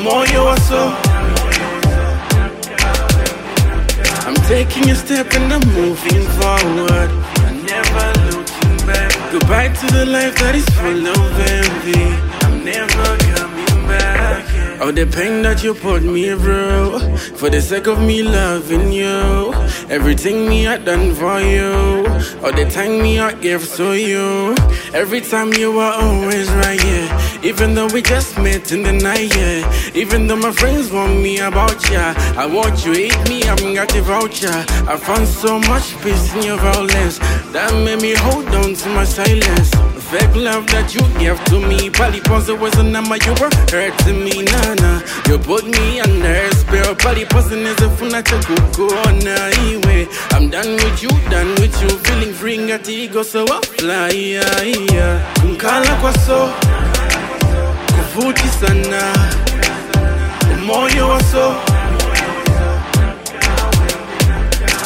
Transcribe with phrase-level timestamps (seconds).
[0.00, 0.82] umoya waso
[4.26, 7.10] I'm taking a step and I'm moving forward.
[7.46, 9.10] I'm never looking back.
[9.32, 12.04] Goodbye to the life that is full of envy.
[12.46, 14.80] I'm never coming back.
[14.80, 16.98] All the pain that you put me through.
[17.38, 19.52] For the sake of me loving you.
[19.88, 22.06] Everything me I done for you.
[22.42, 24.54] All the time me I gave to you.
[24.94, 29.34] Every time you were always right, yeah Even though we just met in the night,
[29.34, 29.92] yeah.
[29.94, 32.14] Even though my friends want me about ya.
[32.36, 36.42] I want you hate me, I'm got the voucher I found so much peace in
[36.42, 37.18] your violence
[37.52, 39.70] That made me hold on to my silence.
[40.10, 44.42] Fake love that you gave to me pose was a number you were hurting me,
[44.42, 48.88] nah You put me under a spell Pali pose is a funa kuku
[49.24, 49.36] na
[49.68, 54.10] iwe I'm done with you, done with you Feeling free ngati ego so I fly
[54.10, 55.20] yeah, yeah.
[56.26, 56.52] So
[58.14, 59.12] Kuvuti sana
[60.54, 61.54] Umoyo wa so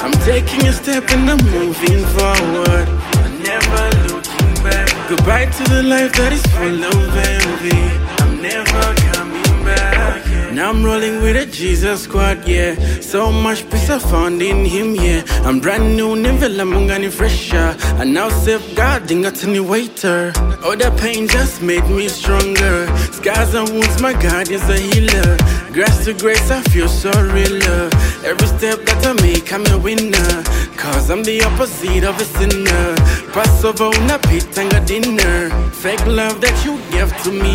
[0.04, 2.88] I'm taking a step and I'm moving forward.
[3.24, 4.88] I'm never looking back.
[5.08, 7.80] Goodbye to the life that is full of envy.
[8.20, 9.13] I'm never.
[10.54, 12.76] Now I'm rolling with a Jesus squad, yeah.
[13.00, 15.24] So much peace I found in him, yeah.
[15.42, 17.76] I'm brand new, never lamungani fresher.
[17.98, 20.32] And now safeguarding a tiny waiter.
[20.64, 22.86] All the pain just made me stronger.
[23.10, 25.36] Scars and wounds, my God is a healer.
[25.72, 27.60] Grace to grace, I feel so real.
[28.22, 30.44] Every step that I make, I'm a winner.
[30.76, 32.94] Cause I'm the opposite of a sinner.
[33.32, 35.50] Passover, and a dinner.
[35.72, 37.54] Fake love that you gave to me.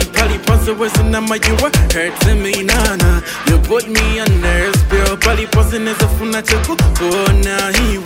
[0.50, 3.22] Pose was in my you were hurting me, nana.
[3.48, 5.18] You put me under a spell.
[5.18, 6.74] Pali pose is a funa chuku.
[7.02, 8.00] Oh, now he.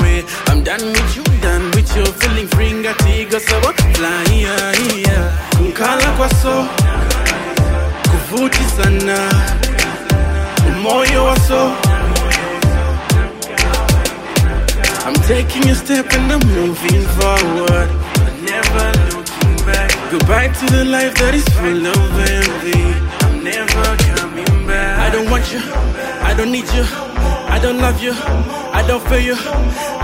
[0.47, 2.05] I'm done with you, done with you.
[2.05, 4.71] Feeling free, got ego, so I fly, yeah,
[5.05, 5.49] yeah.
[5.57, 6.67] Kumkala kwa so.
[8.09, 9.17] Kuvuti sana.
[10.67, 11.75] Umoyo wa so.
[15.05, 17.89] I'm taking a step and I'm moving forward.
[18.25, 19.91] I'm never looking back.
[20.11, 23.02] Goodbye to the life that is full of envy.
[25.23, 25.59] Don't want you.
[26.21, 26.83] I don't need you.
[27.55, 28.13] I don't love you.
[28.13, 29.35] I don't feel you.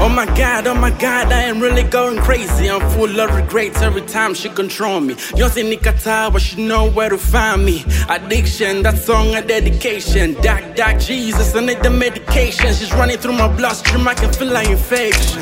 [0.01, 2.69] Oh my god, oh my god, I am really going crazy.
[2.69, 5.15] I'm full of regrets every time she control me.
[5.35, 7.83] Yonse Nikata, but she know where to find me.
[8.07, 10.35] Addiction, that song a dedication.
[10.41, 12.67] Doc, doc, Jesus, I need the medication.
[12.73, 15.41] She's running through my bloodstream, I can feel like infection.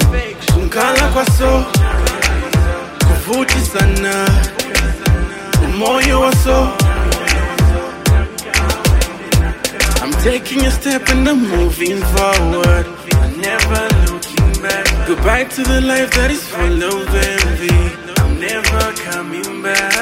[3.06, 4.26] Kuvuti sana,
[6.20, 6.87] wa so.
[10.07, 12.85] I'm taking a step and I'm moving forward.
[13.12, 14.85] I'm never looking back.
[15.06, 17.75] Goodbye to the life that is full of envy.
[18.22, 19.97] I'm never coming back.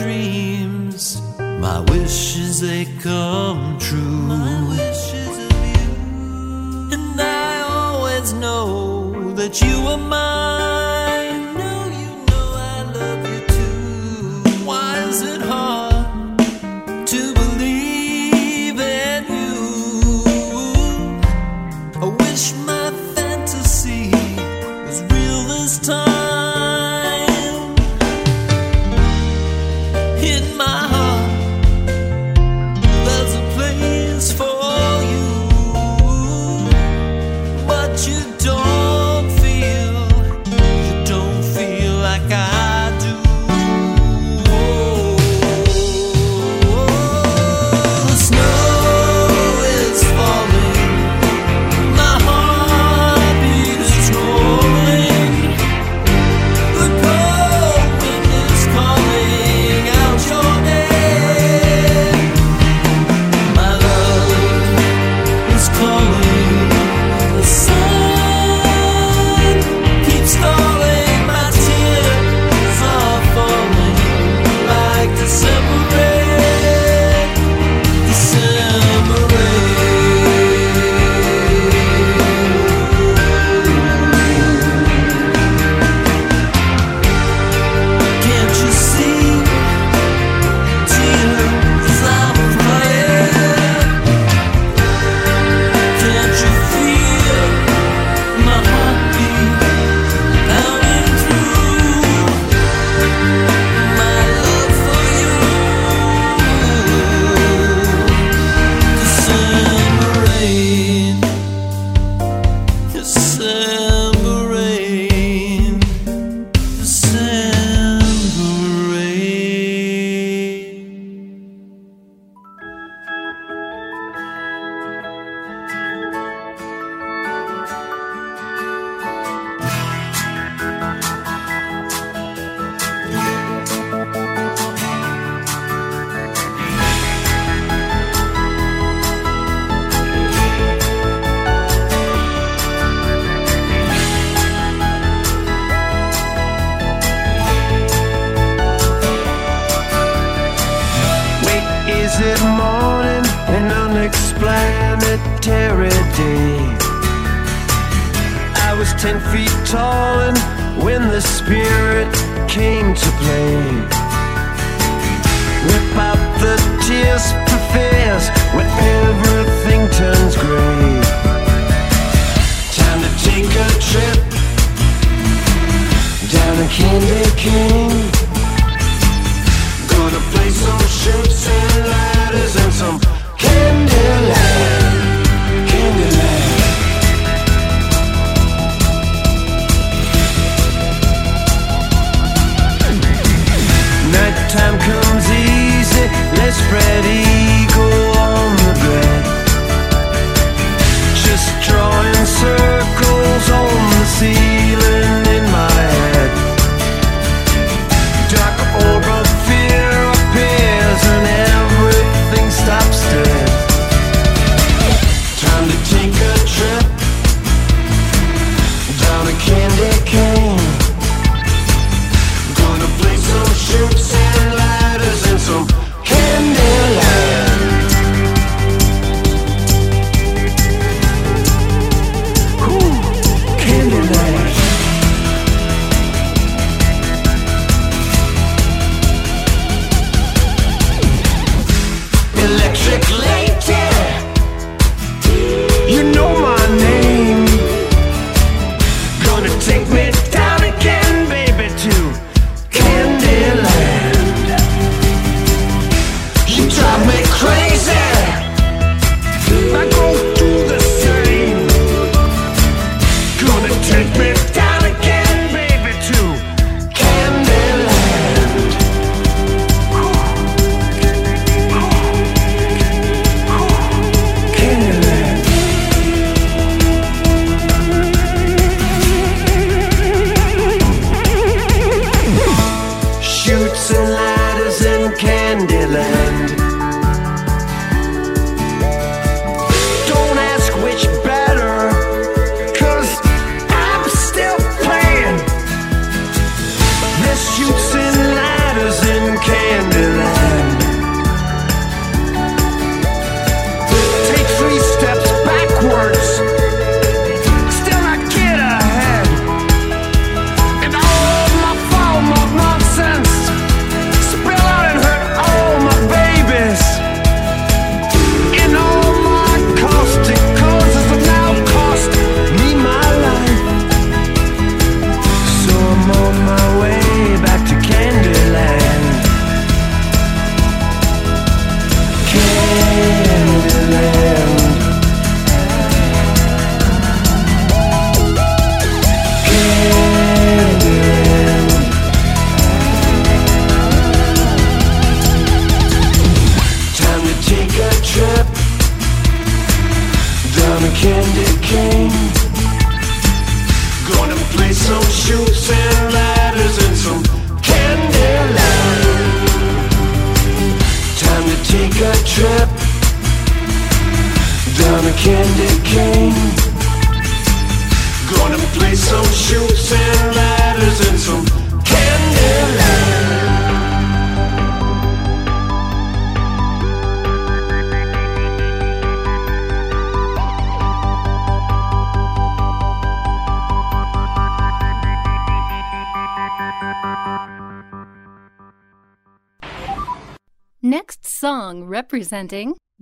[0.00, 1.20] dreams.
[1.38, 4.00] My wishes they come true.
[4.00, 5.90] My wishes of you.
[6.94, 10.99] And I always know that you are mine.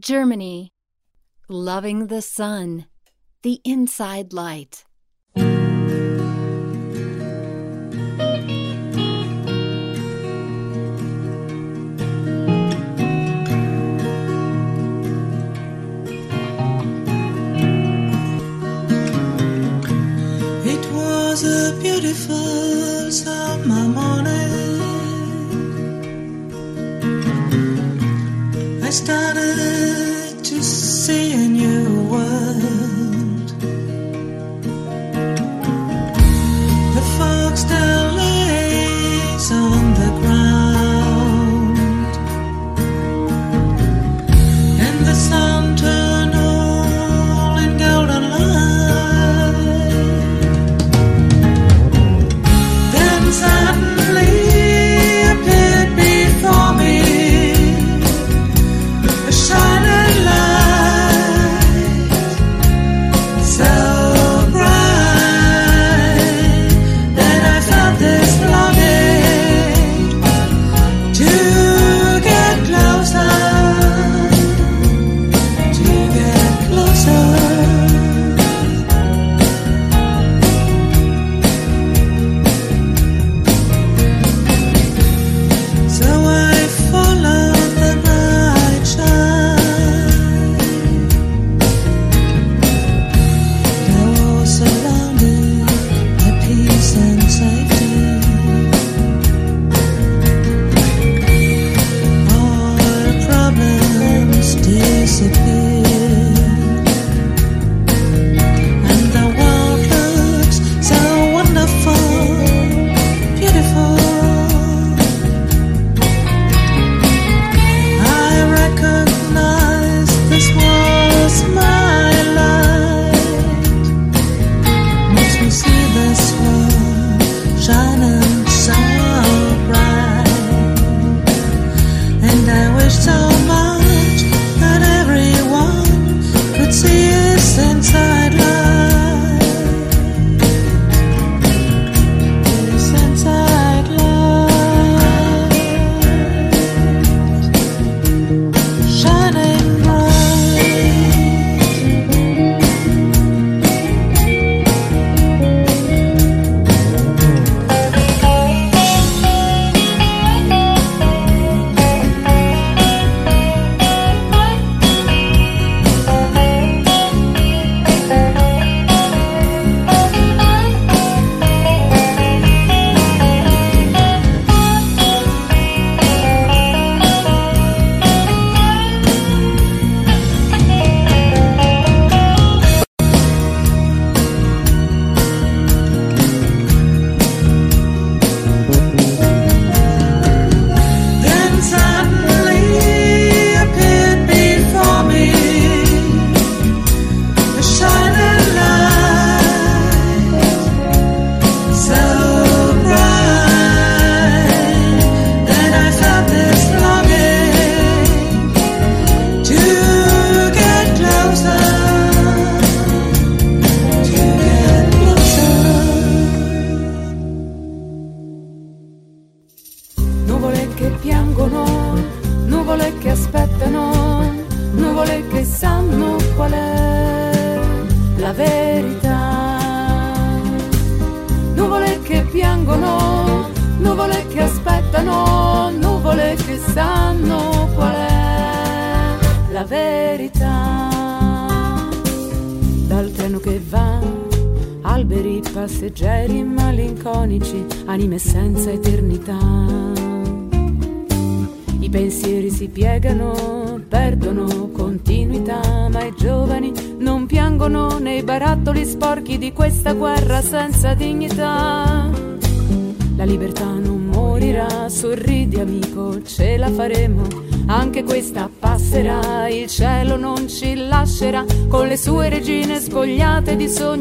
[0.00, 0.72] Germany.
[1.48, 2.86] Loving the Sun,
[3.42, 4.84] The Inside Light.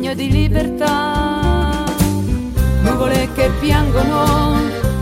[0.07, 1.83] Sogno di libertà.
[2.81, 4.55] Nuvole che piangono,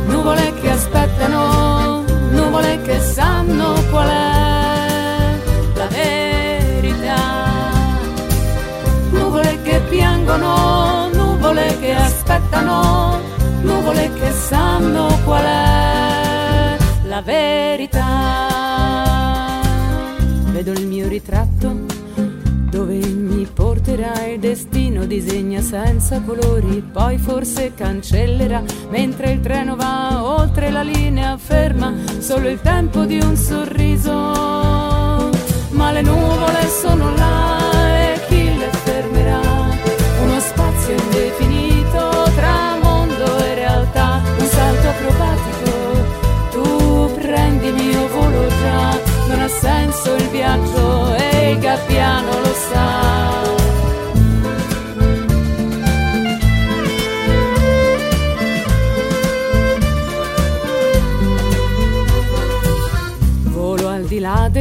[0.07, 5.39] nuvole che aspettano nuvole che sanno qual è
[5.75, 7.53] la verità.
[9.11, 13.19] Nuvole che piangono, nuvole che aspettano,
[13.61, 18.03] nuvole che sanno qual è la verità.
[20.51, 21.84] Vedo il mio ritratto
[23.95, 30.81] porterà il destino, disegna senza colori, poi forse cancellerà, mentre il treno va oltre la
[30.81, 34.11] linea ferma, solo il tempo di un sorriso.
[34.11, 39.39] Ma le nuvole sono là e chi le fermerà?
[40.23, 45.71] Uno spazio indefinito tra mondo e realtà, un salto acrobatico,
[46.51, 52.53] tu prendi il mio volo già, non ha senso il viaggio e il gabbiano lo
[52.69, 53.44] sa.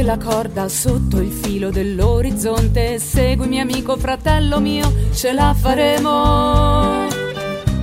[0.05, 2.99] Della corda, sotto il filo dell'orizzonte.
[2.99, 7.07] Seguimi amico, fratello mio, ce la faremo.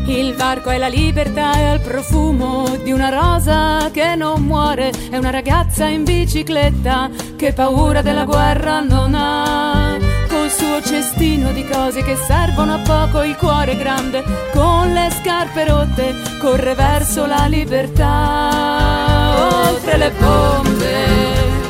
[0.06, 4.92] Il varco è la libertà e il profumo di una rosa che non muore.
[5.10, 9.98] È una ragazza in bicicletta che paura della guerra non ha.
[10.28, 15.64] Col suo cestino di cose che servono a poco, il cuore grande, con le scarpe
[15.64, 18.90] rotte, corre verso la libertà.
[19.66, 21.21] Oltre le bombe,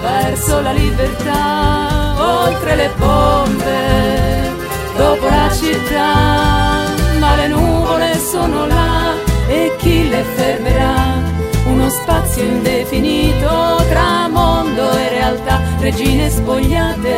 [0.02, 2.14] verso la libertà.
[2.18, 4.50] Oltre le bombe,
[4.96, 9.14] dopo la città ma le nuvole sono là
[9.46, 11.20] e chi le fermerà?
[11.66, 17.16] Uno spazio indefinito tra mondo e realtà, regine spogliate,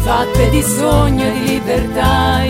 [0.00, 2.44] fatte di sogno e di libertà,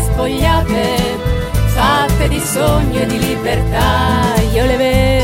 [0.00, 0.96] spogliate,
[1.66, 5.19] fatte di sogno e di libertà, io le vedo.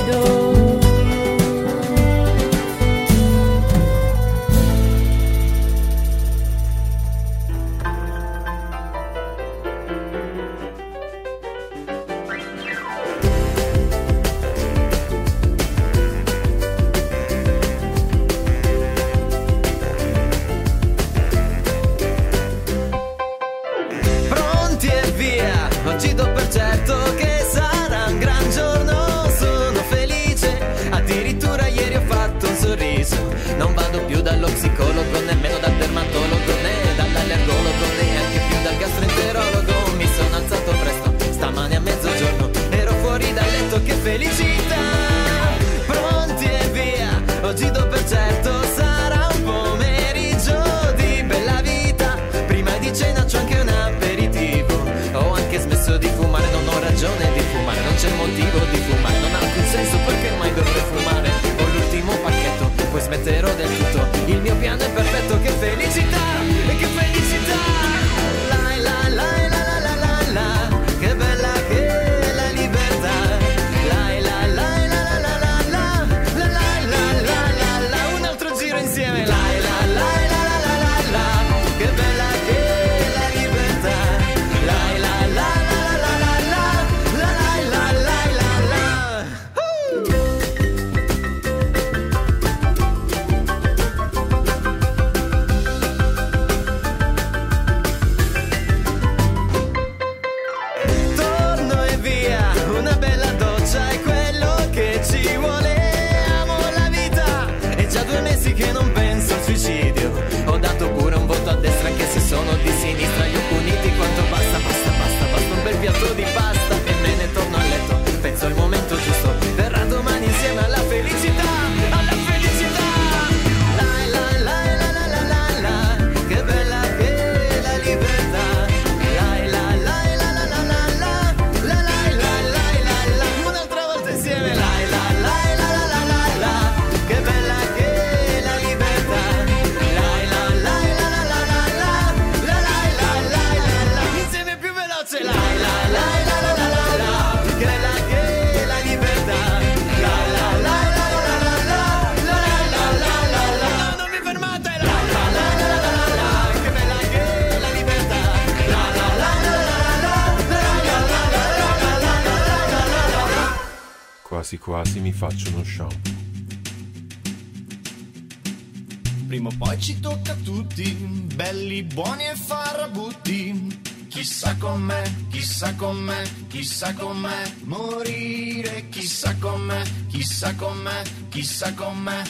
[176.57, 182.23] chissà com'è, morire chissà com'è, chissà com'è, chissà com'è.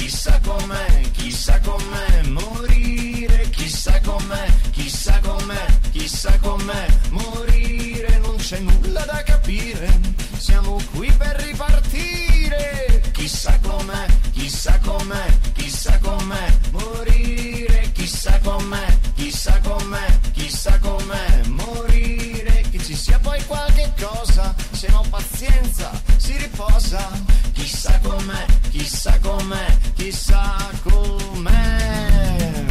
[0.00, 9.04] Chissà com'è, chissà com'è morire, chissà com'è, chissà com'è, chissà com'è morire, non c'è nulla
[9.04, 10.00] da capire,
[10.38, 13.02] siamo qui per ripartire.
[13.12, 22.78] Chissà com'è, chissà com'è, chissà com'è morire, chissà com'è, chissà com'è, chissà com'è morire, che
[22.82, 27.39] ci sia poi qualche cosa, se no pazienza, si riposa
[27.70, 32.64] chissà com'è, chissà com'è, chissà com'è.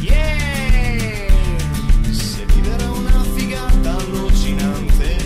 [0.00, 1.32] Yeah!
[2.12, 5.16] Se vivere è una figata allucinante,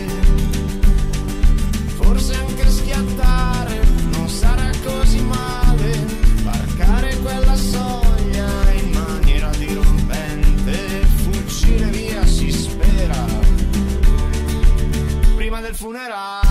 [1.97, 3.81] forse anche schiattare
[4.13, 6.07] non sarà così male,
[6.43, 13.27] varcare quella soglia in maniera dirompente, fuggire via si spera.
[15.37, 16.44] Prima del funerale.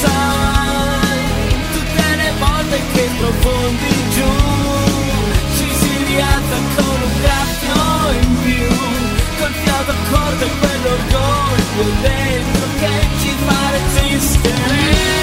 [0.00, 1.18] sai,
[1.72, 4.32] tutte le volte che profondi giù,
[5.56, 8.76] ci si rialza con un graffio in più,
[9.38, 15.17] col fiato accordo e quell'orgoglio dentro che ci fa resistere.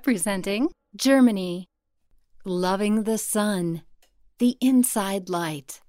[0.00, 1.66] representing Germany.
[2.46, 3.82] Loving the sun,
[4.38, 5.82] the inside light.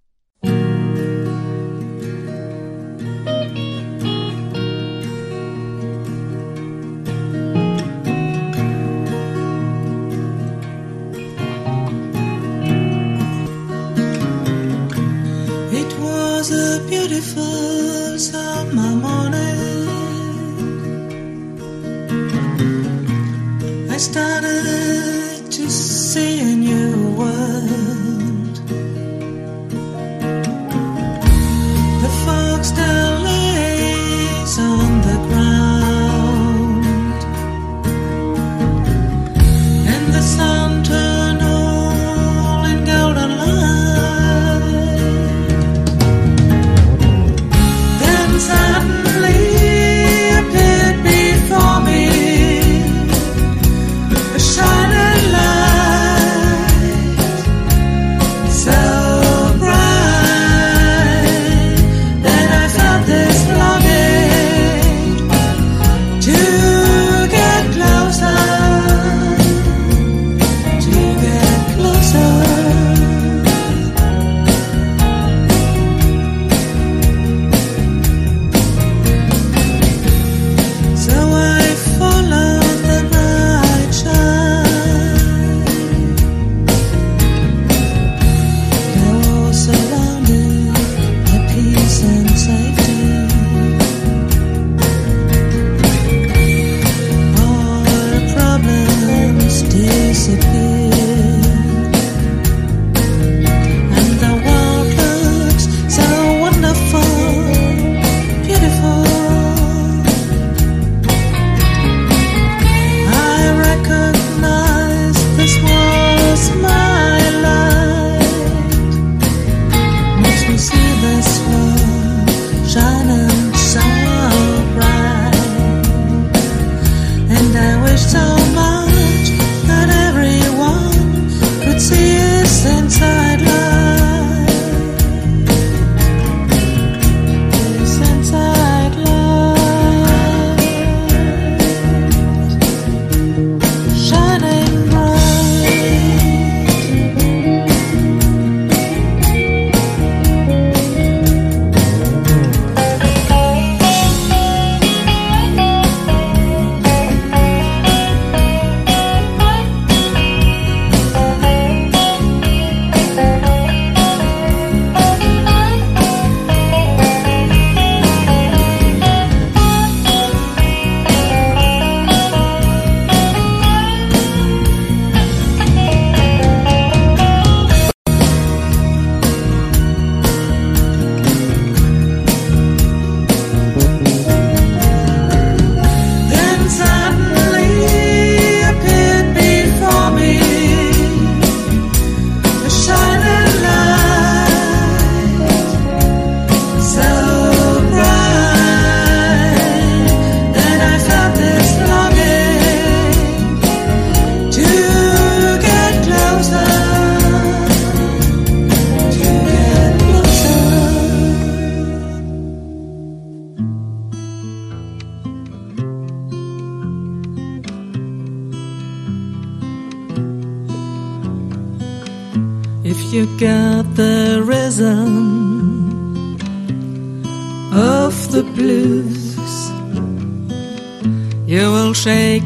[15.82, 18.91] It was a beautiful summer.
[24.02, 27.91] started to seeing you were.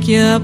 [0.07, 0.39] your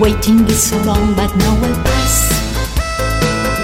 [0.00, 2.32] Waiting is so long, but now will pass.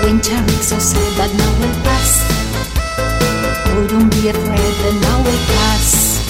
[0.05, 2.29] Winter is so sad, but now will pass.
[3.73, 6.21] Oh, don't be afraid, but now will pass.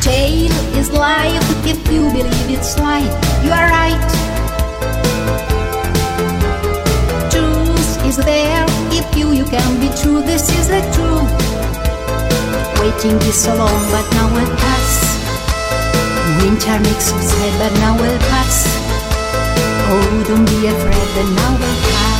[0.00, 3.12] Tale is life if you believe it's life,
[3.44, 4.00] You are right.
[7.30, 8.64] Truth is there
[8.96, 10.22] if you you can be true.
[10.22, 11.28] This is the truth.
[12.80, 15.20] Waiting is so long, but now will pass.
[16.40, 18.91] Winter makes us sad, but now will pass.
[19.94, 22.11] Oh, don't be afraid, And now we're five.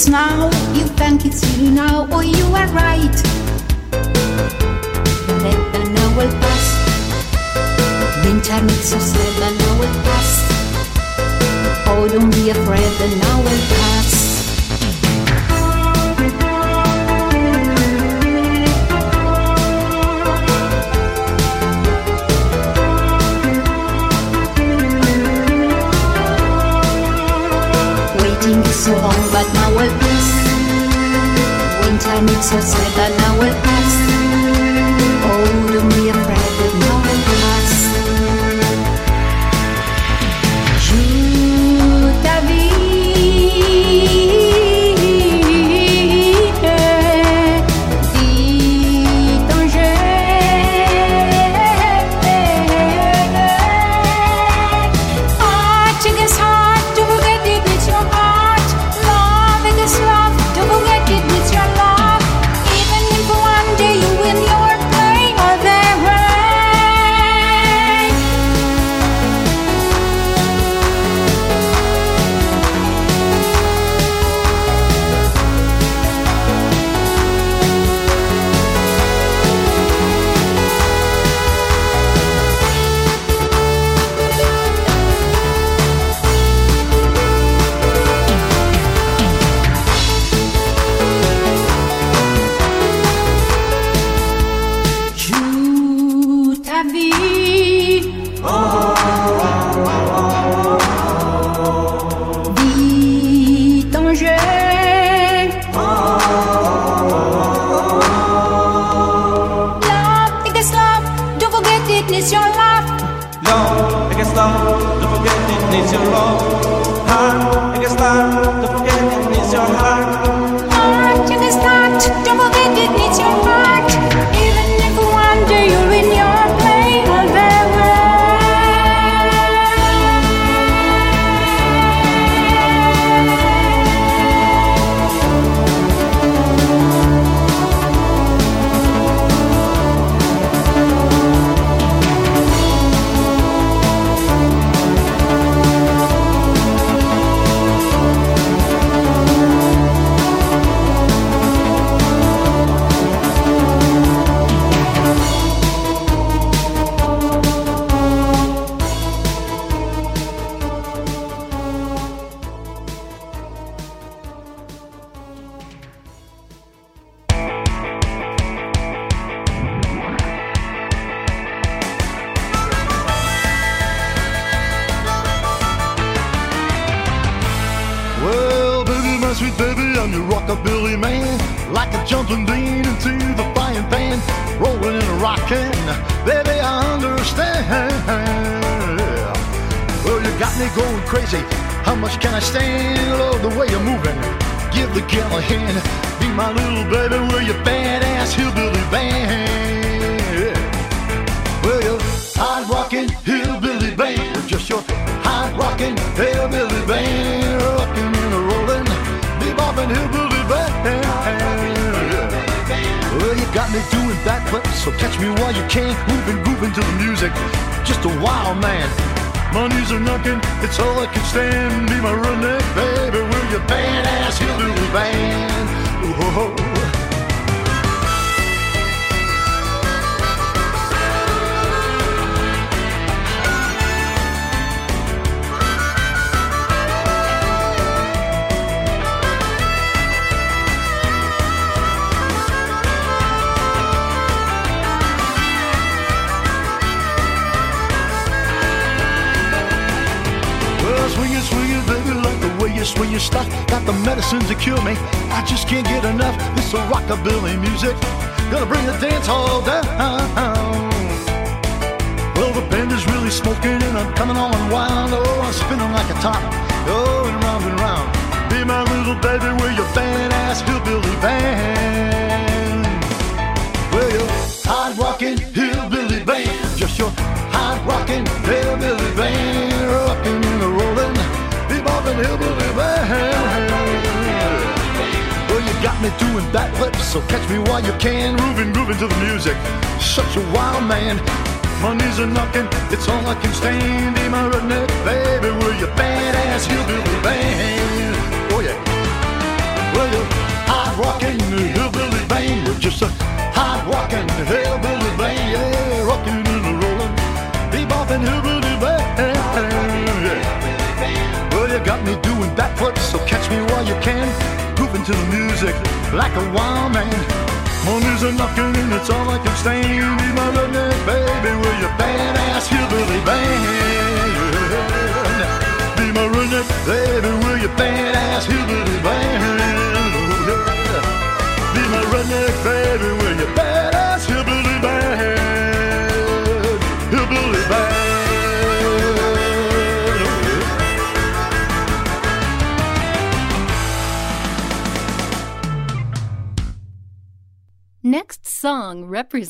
[0.00, 3.16] it's now, you think it's you now, or you are right.
[5.42, 6.66] Let the now will pass.
[8.24, 10.30] Winter makes us sad, the now will pass.
[11.86, 14.19] Oh, don't be afraid, the now will pass.
[32.20, 33.79] and it's so sad that now we're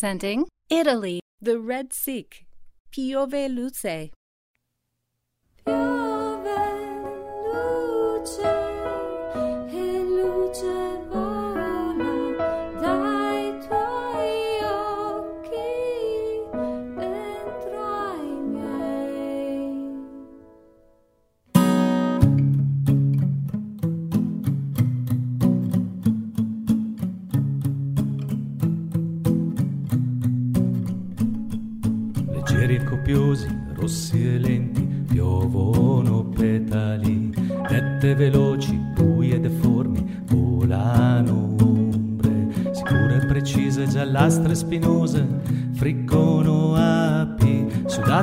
[0.01, 2.47] Presenting Italy, the Red Sikh,
[2.91, 4.11] Piove Luce.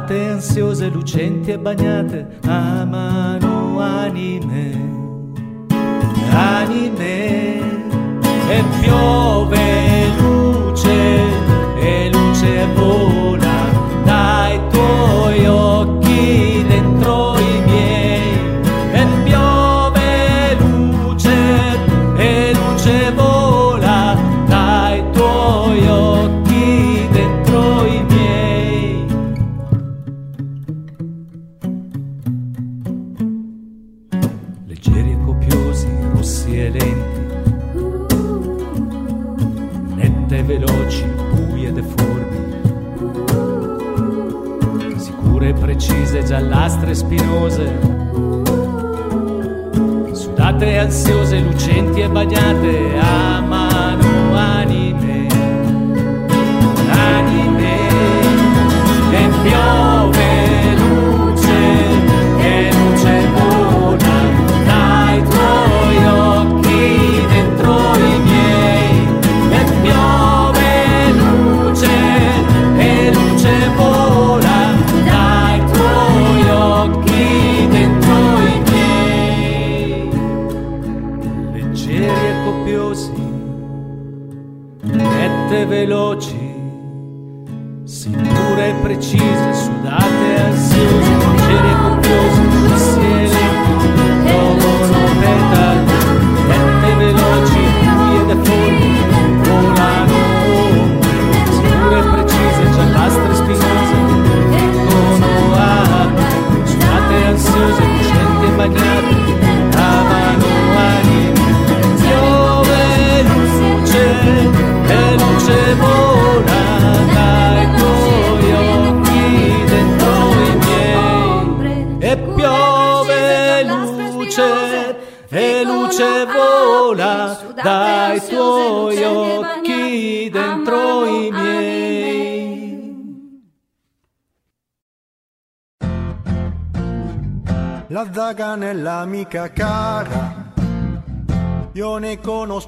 [0.07, 2.39] sfumate, ansiose, lucenti e bagnate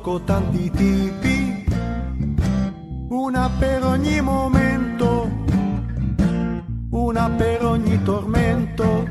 [0.10, 1.66] conosco tanti tipi,
[3.10, 5.30] una per ogni momento,
[6.90, 9.08] una per ogni tormento,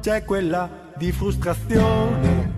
[0.00, 2.56] c'è quella di frustrazione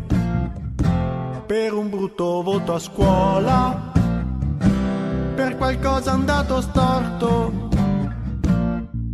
[1.46, 3.92] per un brutto voto a scuola,
[5.34, 7.68] per qualcosa andato storto,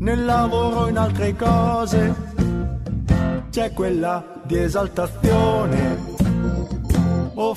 [0.01, 2.25] nel lavoro in altre cose.
[3.51, 5.86] C'è quella di esaltazione,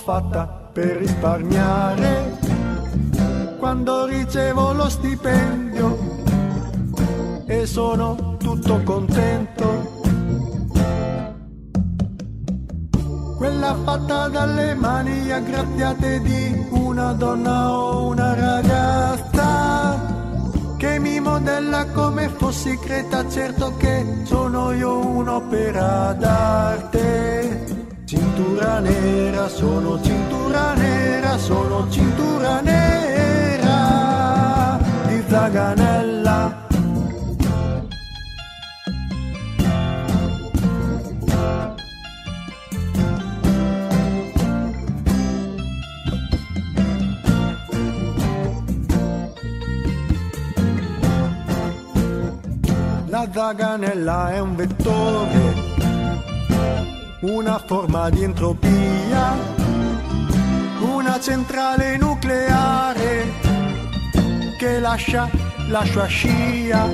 [0.10, 2.36] fatta per risparmiare
[3.60, 5.98] quando ricevo lo stipendio
[7.46, 10.02] e sono tutto contento.
[13.38, 20.00] Quella fatta dalle mani aggraziate di una donna o una ragazza
[20.78, 27.79] che mi modella come fossi creta, certo che sono io un'opera d'arte.
[28.40, 33.78] Cintura nera, sono cintura nera, sono cintura nera
[35.08, 36.68] di Zaganella.
[53.08, 55.69] La zaganella è un vettore,
[57.22, 59.36] una forma di entropia,
[60.80, 63.26] una centrale nucleare
[64.58, 65.30] che lascia,
[65.68, 66.88] lascia scia.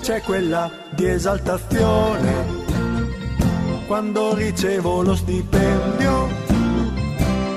[0.00, 2.62] C'è quella di esaltazione
[3.86, 6.28] quando ricevo lo stipendio.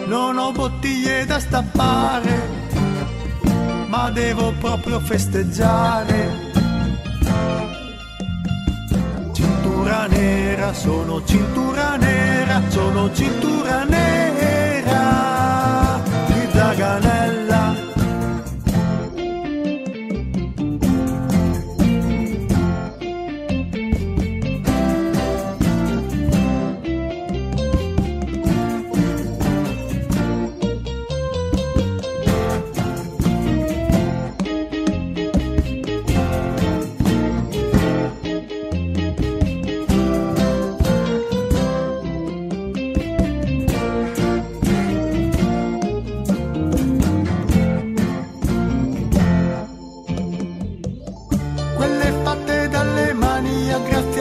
[0.05, 2.49] Non ho bottiglie da stappare,
[3.87, 6.46] ma devo proprio festeggiare.
[10.07, 15.36] Nera, sono cintura nera, sono cintura nera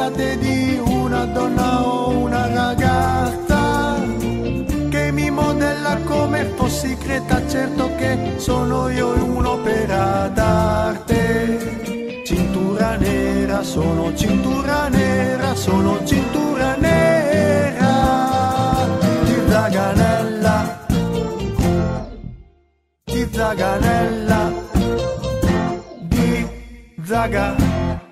[0.06, 3.96] aggraziate di una donna o una ragazza
[4.88, 12.22] che mi modella come fossi creta, certo che sono io un'opera d'arte.
[12.24, 17.94] Cintura nera, sono cintura nera, sono cintura nera
[19.24, 20.86] di Zaganella,
[23.04, 24.52] di Zaganella
[26.00, 26.48] di
[27.02, 28.04] Zaganella.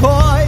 [0.00, 0.39] toy.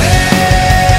[0.00, 0.89] Hey!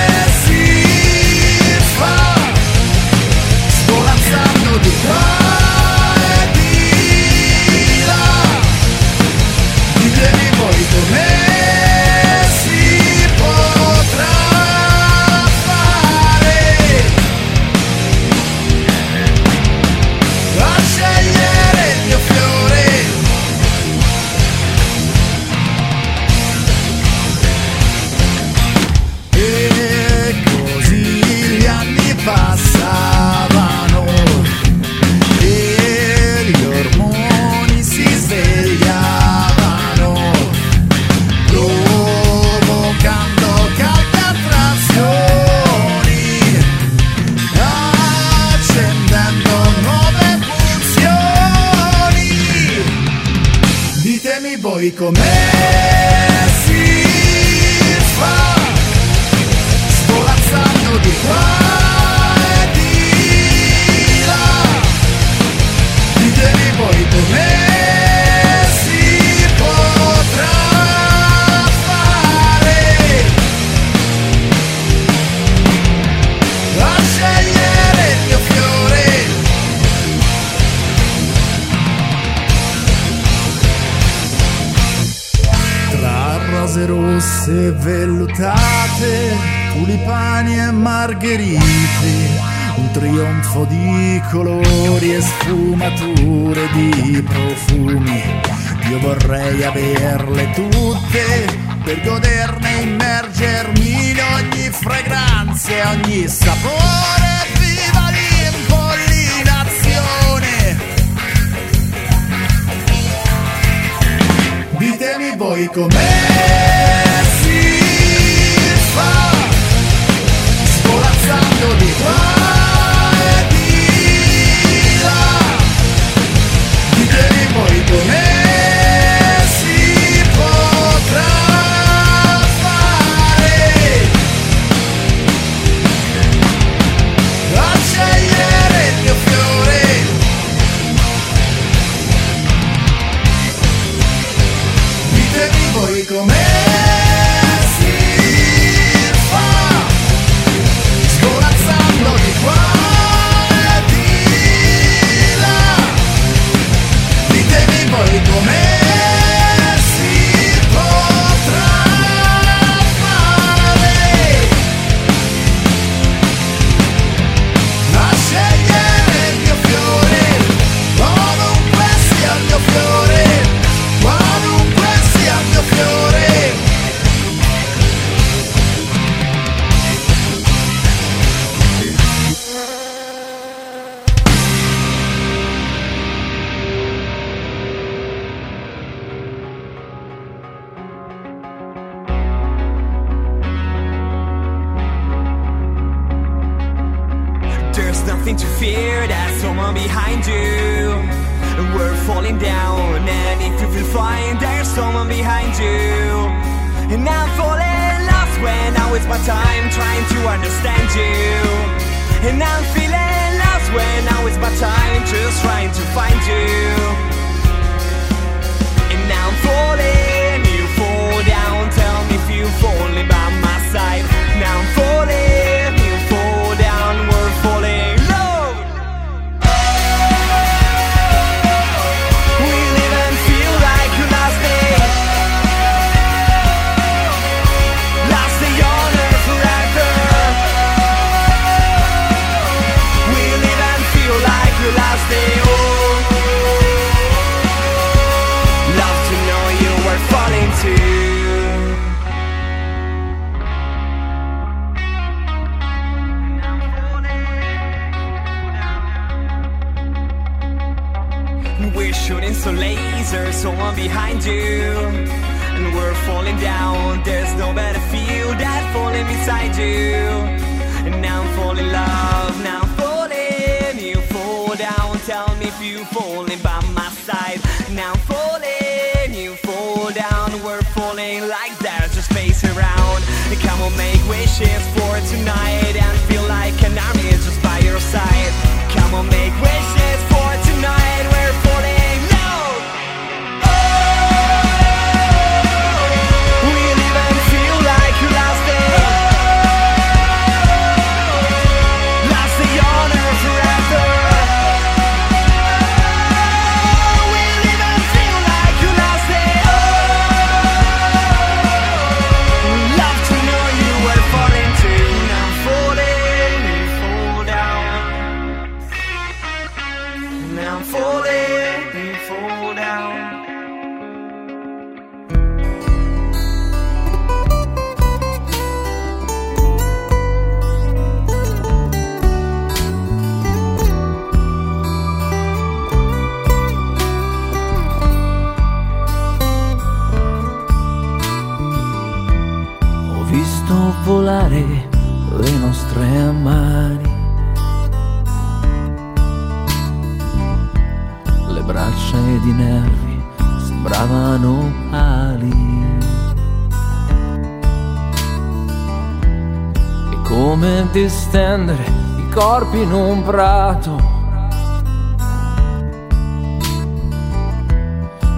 [362.62, 363.78] In un prato.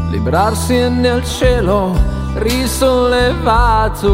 [0.10, 1.96] Librarsi nel cielo
[2.36, 4.10] risollevato.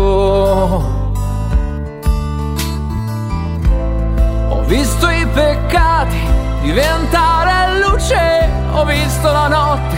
[4.49, 6.19] Ho visto i peccati
[6.61, 9.97] diventare luce, ho visto la notte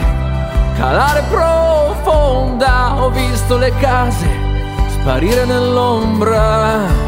[0.78, 4.28] calare profonda, ho visto le case
[4.88, 7.01] sparire nell'ombra,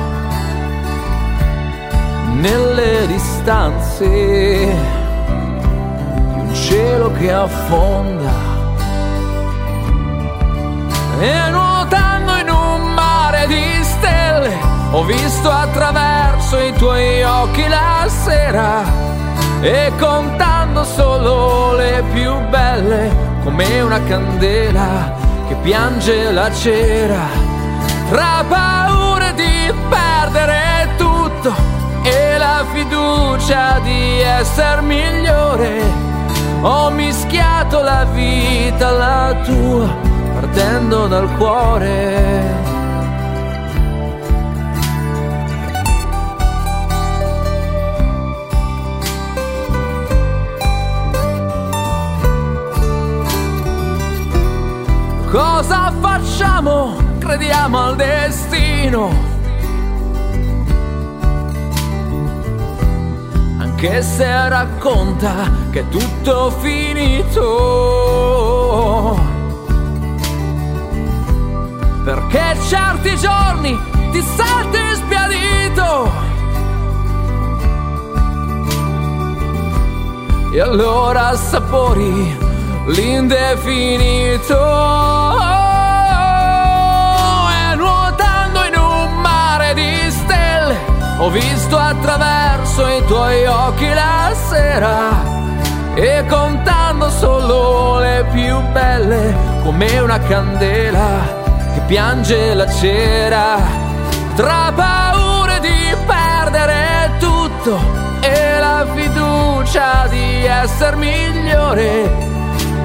[2.44, 4.06] nelle distanze.
[4.06, 4.70] Di
[6.40, 8.52] un cielo che affonda.
[11.20, 14.58] E nuotando in un mare di stelle
[14.92, 18.84] ho visto attraverso i tuoi occhi la sera.
[19.62, 23.10] E contando solo le più belle
[23.46, 25.16] come una candela
[25.48, 27.52] che piange la cera.
[28.10, 28.44] Tra
[32.94, 35.82] fiducia di essere migliore
[36.62, 39.88] ho mischiato la vita alla tua
[40.34, 42.72] partendo dal cuore.
[55.32, 56.96] Cosa facciamo?
[57.18, 59.33] Crediamo al destino.
[63.86, 67.42] Anche se racconta che è tutto finito
[72.06, 73.78] perché certi giorni
[74.12, 76.12] ti senti sbiadito.
[80.54, 82.38] E allora assapori
[82.86, 84.56] l'indefinito.
[87.52, 90.78] E nuotando in un mare di stelle,
[91.18, 92.43] ho visto attraverso
[92.82, 95.32] i tuoi occhi la sera.
[95.94, 101.42] E contando solo le più belle come una candela
[101.74, 103.58] che piange la cera
[104.36, 107.78] tra paure di perdere tutto
[108.22, 112.32] e la fiducia di essere migliore.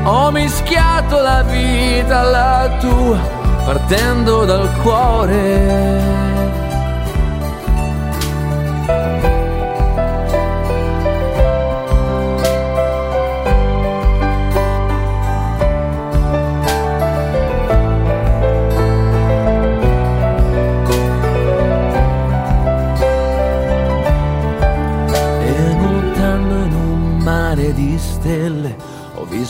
[0.05, 3.19] Ho mischiato la vita alla tua
[3.65, 6.28] partendo dal cuore.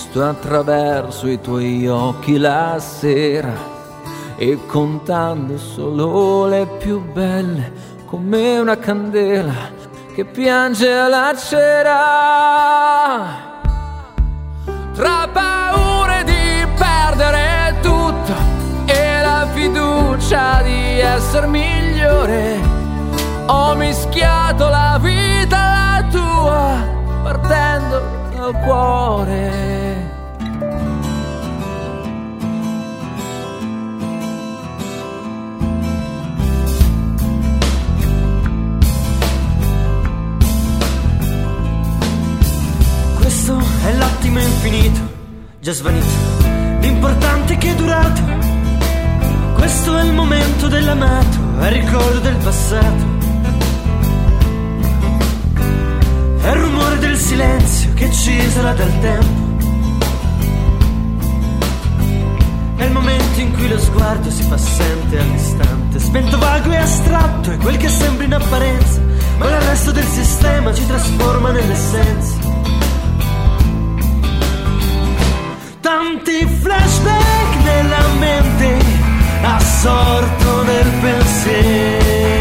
[0.08, 3.52] Visto attraverso i tuoi occhi la sera
[4.36, 7.70] e contando solo le più belle
[8.06, 9.52] come una candela
[10.14, 11.96] che piange la cera.
[14.94, 18.32] Tra paure di perdere tutto
[18.86, 22.58] e la fiducia di essere migliore,
[23.46, 26.82] ho mischiato la vita alla tua
[27.22, 28.02] partendo
[28.38, 29.77] al cuore.
[43.84, 45.00] È l'attimo infinito,
[45.60, 46.06] già svanito.
[46.80, 48.22] L'importante è che è durato.
[49.54, 53.16] Questo è il momento dell'amato, è il ricordo del passato
[56.48, 59.66] È il rumore del silenzio che ci isola dal tempo.
[62.76, 65.98] È il momento in cui lo sguardo si fa sente all'istante.
[65.98, 68.98] Spento vago e astratto è quel che sembra in apparenza,
[69.36, 72.47] ma l'arresto del sistema ci trasforma nell'essenza.
[75.88, 78.76] Tanti flashback nella mente,
[79.42, 82.37] assorto nel pensiero.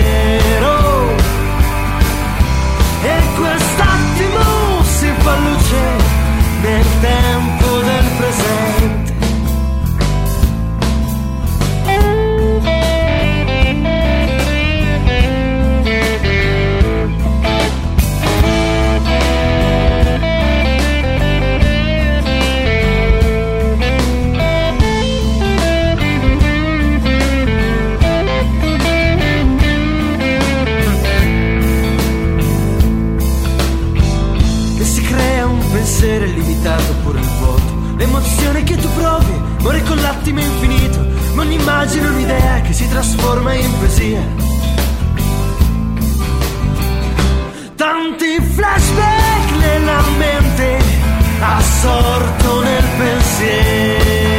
[40.27, 41.05] l'attimo infinito,
[41.35, 44.21] non immagino un'idea che si trasforma in poesia.
[47.75, 50.79] Tanti flashback nella mente,
[51.39, 54.36] assorto nel pensiero.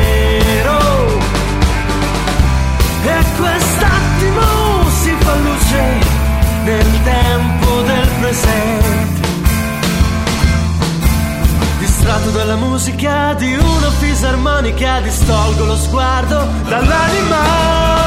[14.68, 17.97] Fisarmonica, distolgo lo sguardo dall'anima.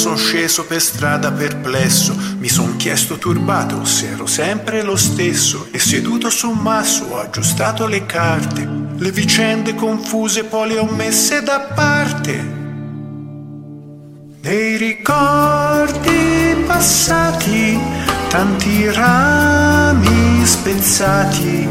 [0.00, 5.78] Son sceso per strada perplesso, mi son chiesto turbato se ero sempre lo stesso e
[5.78, 8.66] seduto su un masso ho aggiustato le carte,
[8.96, 12.58] le vicende confuse poi le ho messe da parte.
[14.40, 17.78] Nei ricordi passati,
[18.30, 21.68] tanti rami spezzati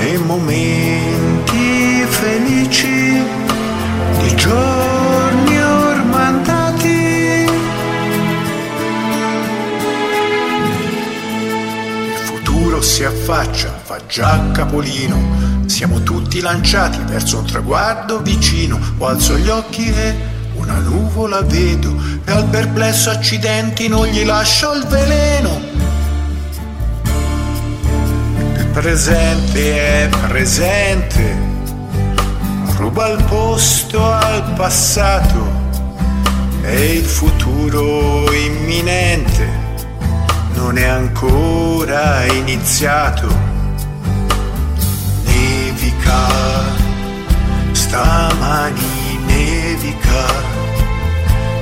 [0.00, 3.22] e momenti felici
[4.18, 6.63] di giorni ormandati.
[12.84, 15.64] Si affaccia, fa già capolino.
[15.66, 18.78] Siamo tutti lanciati verso un traguardo vicino.
[18.98, 20.14] O alzo gli occhi e
[20.56, 21.98] una nuvola vedo.
[22.24, 25.60] E al perplesso accidenti non gli lascio il veleno.
[28.58, 31.52] Il presente è presente
[32.76, 35.62] ruba il posto al passato
[36.62, 39.63] e il futuro imminente
[40.54, 43.26] non è ancora iniziato.
[45.24, 46.26] Nevica,
[47.72, 50.24] stamani nevica,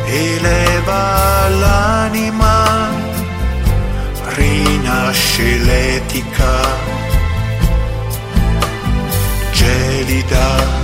[0.06, 2.88] eleva l'anima,
[4.34, 6.60] rinasce l'etica,
[9.52, 10.80] gelida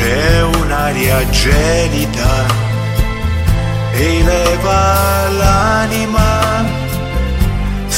[0.00, 2.46] c'è un'aria gelida,
[3.92, 6.64] eleva l'anima,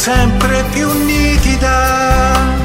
[0.03, 2.62] sempre più nitida.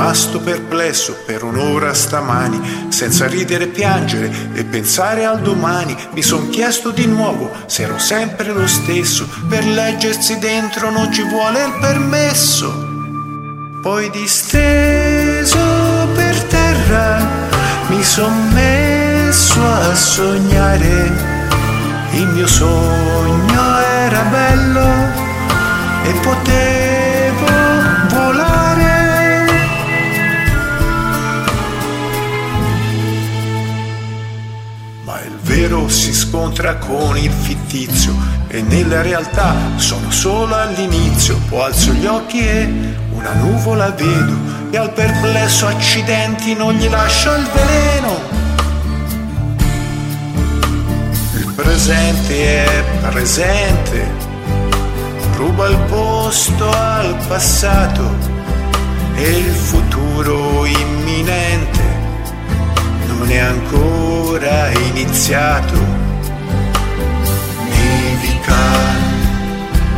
[0.00, 5.94] Rimasto perplesso per un'ora stamani, senza ridere e piangere e pensare al domani.
[6.12, 9.28] Mi son chiesto di nuovo se ero sempre lo stesso.
[9.46, 12.88] Per leggersi dentro non ci vuole il permesso.
[13.82, 15.58] Poi disteso
[16.14, 17.28] per terra
[17.88, 21.28] mi son messo a sognare.
[22.12, 24.88] Il mio sogno era bello
[26.04, 26.69] e potevo
[35.70, 38.12] vero si scontra con il fittizio
[38.48, 41.38] e nella realtà sono solo all'inizio.
[41.48, 42.68] Poi alzo gli occhi e
[43.12, 44.36] una nuvola vedo
[44.70, 48.20] e al perplesso accidenti non gli lascio il veleno.
[51.34, 54.10] Il presente è presente,
[55.36, 58.16] ruba il posto al passato
[59.14, 62.09] e il futuro imminente
[63.20, 65.76] non è ancora iniziato.
[67.68, 68.62] Nevica,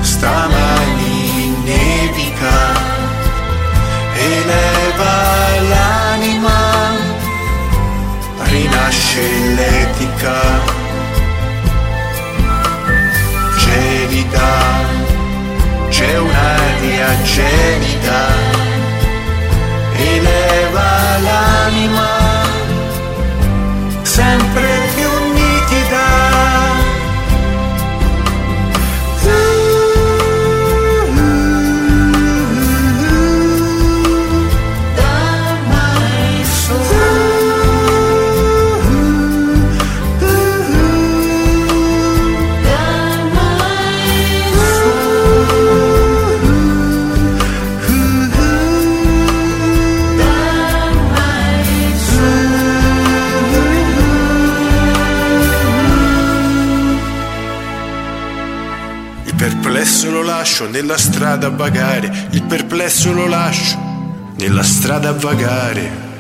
[0.01, 2.59] stamani nevica,
[4.17, 5.15] eleva
[5.71, 6.61] l'anima,
[8.43, 9.23] rinasce
[9.55, 10.41] l'etica.
[13.57, 14.51] Gelida,
[15.91, 18.27] c'è un'aria gelida,
[19.95, 22.22] eleva l'anima
[24.13, 24.82] sempre
[60.63, 66.11] lascio nella strada a vagare, il perplesso lo lascio nella strada a vagare.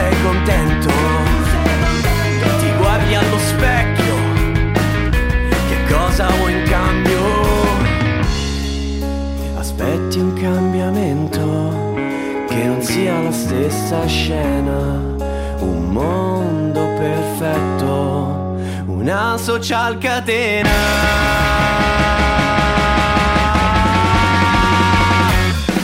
[0.00, 0.88] sei contento?
[2.58, 4.14] Ti guardi allo specchio,
[5.68, 7.20] che cosa vuoi in cambio?
[9.58, 11.42] Aspetti un cambiamento
[12.48, 14.78] che non sia la stessa scena,
[15.58, 18.56] un mondo perfetto,
[18.86, 20.70] una social catena.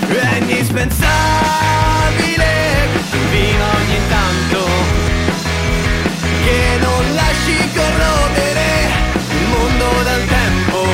[0.09, 1.26] È indispensabile
[7.57, 7.71] di
[9.39, 10.87] il mondo dal tempo.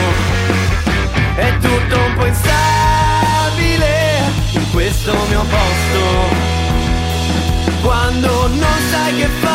[1.35, 3.91] È tutto un po' instabile
[4.53, 6.01] in questo mio posto.
[7.83, 9.52] Quando non sai che fare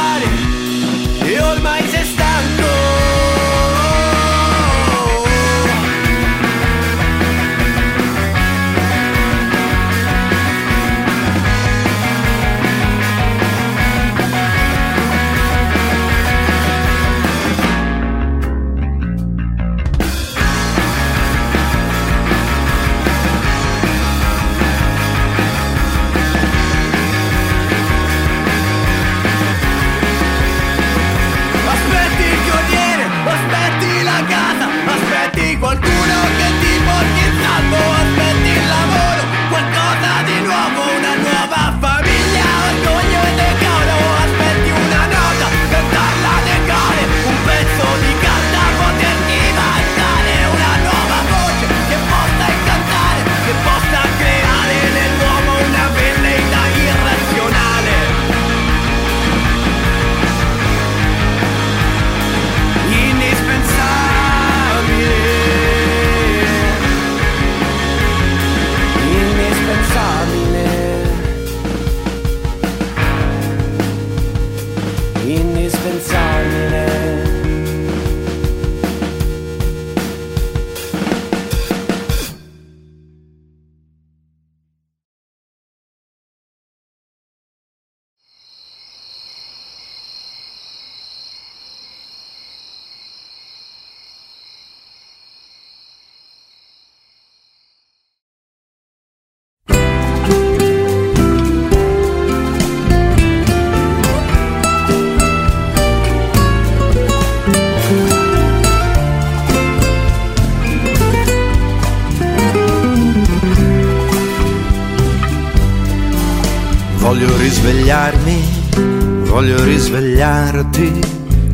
[119.87, 120.99] svegliarti,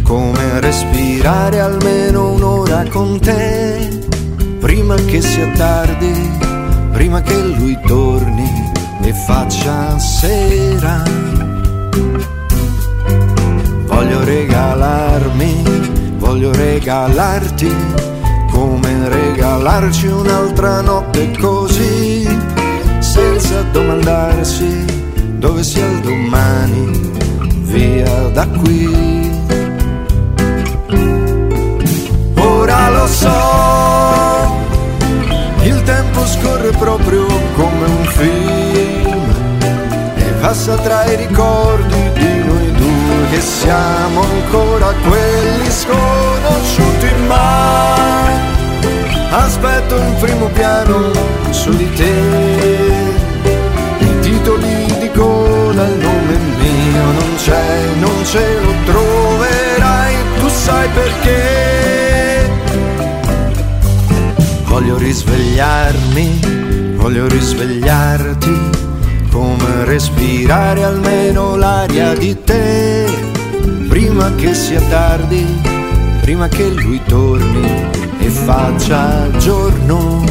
[0.01, 4.05] come respirare almeno un'ora con te,
[4.60, 6.31] prima che sia tardi,
[6.93, 8.72] prima che lui torni
[9.03, 11.03] e faccia sera.
[13.85, 17.72] Voglio regalarmi, voglio regalarti,
[18.49, 22.27] come regalarci un'altra notte così,
[22.99, 24.85] senza domandarsi
[25.38, 27.23] dove sia il domani
[27.74, 29.32] via da qui.
[32.36, 34.56] Ora lo so,
[35.64, 37.26] il tempo scorre proprio
[37.56, 39.24] come un film
[40.16, 48.32] e passa tra i ricordi di noi due che siamo ancora quelli sconosciuti ma
[49.32, 51.12] aspetto un primo piano
[51.50, 53.23] su di te
[57.44, 62.52] c'è non ce lo troverai tu sai perché
[64.65, 68.70] voglio risvegliarmi voglio risvegliarti
[69.30, 73.06] come respirare almeno l'aria di te
[73.88, 75.72] prima che sia tardi
[76.22, 80.24] prima che lui torni e faccia giorno.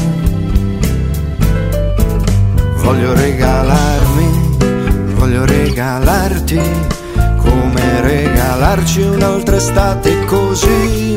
[2.77, 4.57] Voglio regalarmi,
[5.15, 6.61] voglio regalarti,
[7.53, 11.17] come regalarci un'altra estate così,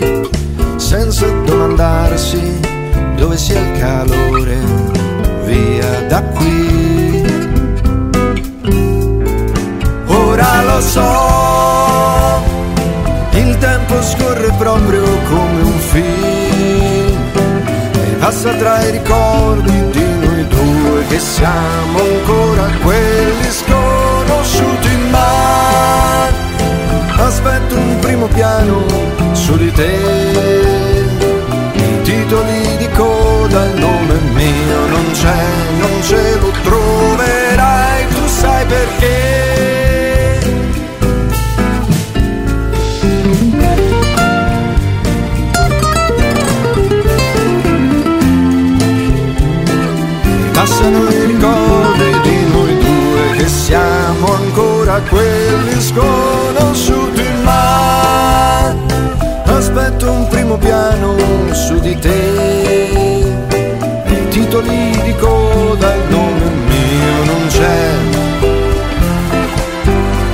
[0.76, 2.60] senza domandarsi
[3.16, 4.58] dove sia il calore,
[5.46, 7.24] via da qui.
[10.08, 12.44] Ora lo so,
[13.32, 17.24] il tempo scorre proprio come un film
[17.94, 24.75] e passa tra i ricordi di noi due che siamo ancora quelli sconosciuti
[27.18, 28.86] aspetto un primo piano
[29.34, 31.04] su di te.
[32.04, 35.44] Titoli di coda il nome mio non c'è
[35.80, 39.34] non ce lo troverai tu sai perché.
[50.54, 51.85] Passano i ricordi
[53.38, 58.74] che siamo ancora quelli sconosciuti ma
[59.44, 61.16] aspetto un primo piano
[61.54, 63.24] su di te.
[64.08, 67.94] I titoli di coda il nome mio non c'è.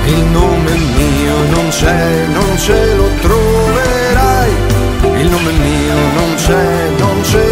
[0.06, 4.50] Il nome mio non c'è non ce lo troverai.
[5.18, 7.51] Il nome mio non c'è non ce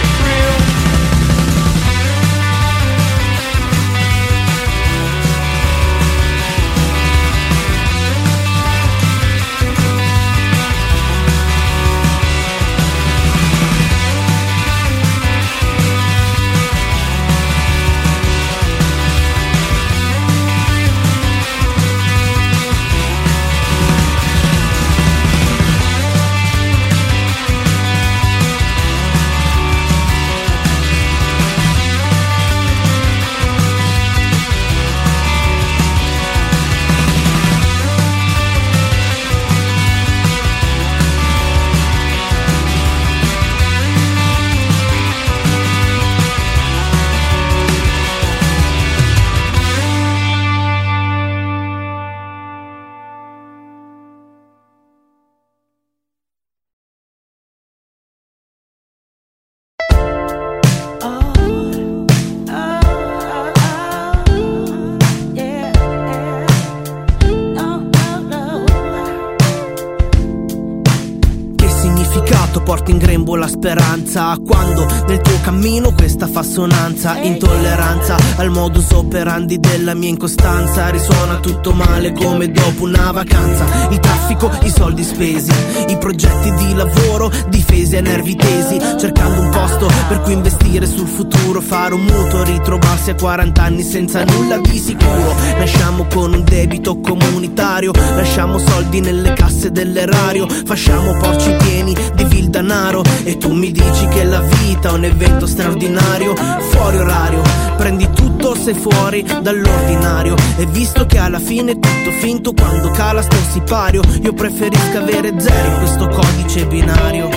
[76.41, 80.89] cammino questa fa sonanza Intolleranza al modus operandi della mia incostanza.
[80.89, 83.65] Risuona tutto male come dopo una vacanza.
[83.89, 85.51] Il traffico, i soldi spesi
[85.87, 88.79] I progetti di lavoro difesi a nervi tesi.
[88.97, 93.83] Cercando un posto per cui investire sul futuro Fare un mutuo, ritrovarsi a 40 anni
[93.83, 95.35] senza nulla di sicuro.
[95.57, 102.49] Nasciamo con un debito comunitario Lasciamo soldi nelle casse dell'erario Fasciamo porci pieni di vil
[102.49, 107.41] danaro E tu mi dici che la vita è un evento straordinario Fuori orario,
[107.77, 110.35] prendi tutto se fuori dall'ordinario.
[110.57, 114.01] E visto che alla fine è tutto finto Quando cala sto sipario.
[114.21, 117.29] Io preferisco avere zero in questo codice binario.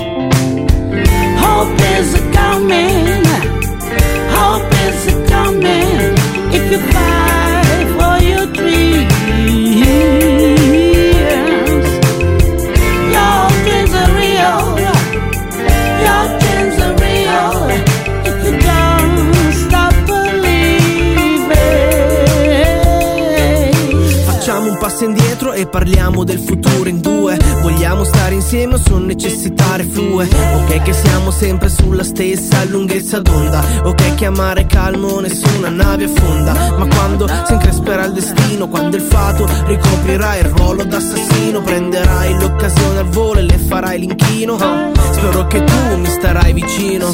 [1.41, 3.23] Hope is coming.
[4.33, 6.15] Hope is coming.
[6.51, 9.85] If you fight for your dreams,
[24.75, 27.39] un passo indietro e parliamo del futuro in due.
[27.63, 33.63] Vogliamo stare insieme o sono necessitare flue Ok che siamo sempre sulla stessa lunghezza d'onda.
[33.85, 36.53] Ok che amare calmo nessuna nave affonda.
[36.77, 42.99] Ma quando si incresperà il destino Quando il fato ricoprirà il ruolo d'assassino Prenderai l'occasione
[42.99, 44.57] al volo e le farai l'inchino.
[44.57, 47.13] Spero che tu mi starai vicino.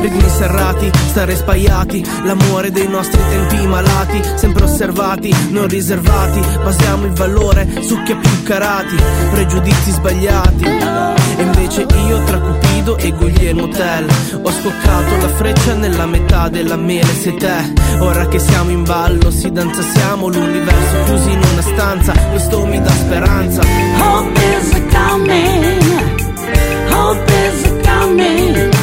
[0.00, 7.12] Ritmi serrati, stare spaiati L'amore dei nostri tempi malati Sempre osservati, non riservati Basiamo il
[7.12, 8.96] valore su chi ha più carati
[9.30, 14.08] Pregiudizi sbagliati E invece io tra Cupido e Guglielmo Tell
[14.42, 19.30] Ho scoccato la freccia nella metà della mele Sei te, ora che siamo in ballo
[19.30, 23.62] Si danza siamo l'universo chiusi in una stanza Questo mi dà speranza
[23.98, 25.86] Hope is coming.
[26.90, 28.75] Hope is coming.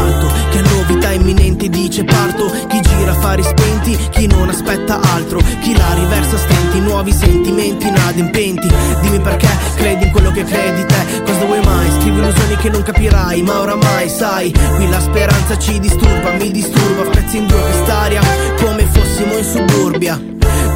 [0.00, 5.40] Salto, chi ha novità imminenti dice parto, chi gira affari spenti, chi non aspetta altro,
[5.60, 8.68] chi la riversa a stenti, nuovi sentimenti inadempenti.
[9.02, 11.90] Dimmi perché credi in quello che credi te, cosa vuoi mai?
[12.00, 17.04] Scrivi illusioni che non capirai, ma oramai sai, qui la speranza ci disturba, mi disturba,
[17.12, 18.20] spezzi in due quest'aria,
[18.62, 20.20] come fossimo in suburbia.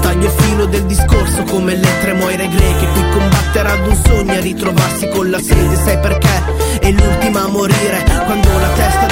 [0.01, 4.33] Taglio il filo del discorso come le tre moire greche Qui combattere ad un sogno
[4.33, 6.64] e ritrovarsi con la sede Sai perché?
[6.81, 9.07] È l'ultima a morire Quando la testa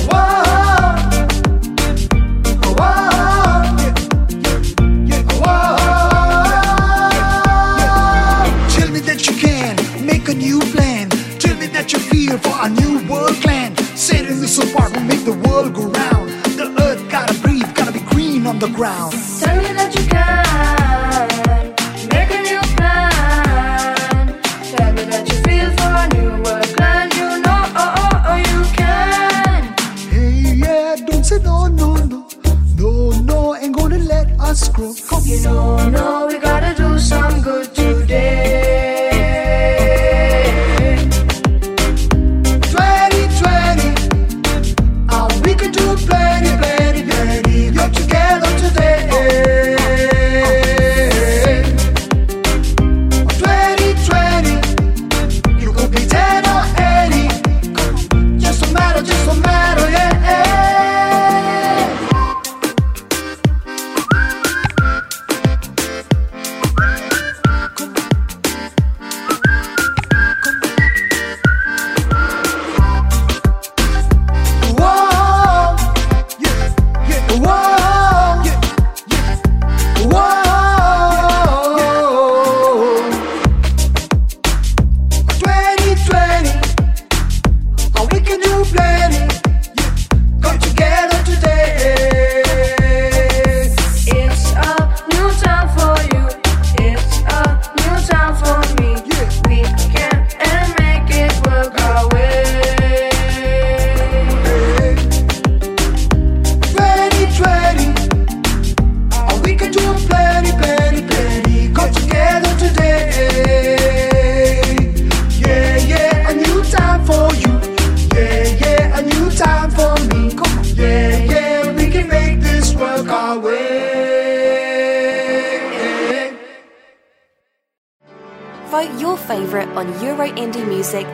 [0.08, 0.44] Whoa.
[2.78, 3.10] Whoa.
[5.06, 5.24] Yeah.
[5.40, 5.78] Whoa.
[8.70, 9.76] Tell me that you can
[10.06, 11.10] make a new plan.
[11.40, 13.76] Tell me that you feel for a new world plan.
[13.96, 16.30] Setting this apart will make the world go round.
[16.58, 19.19] The earth gotta breathe, gotta be green on the ground.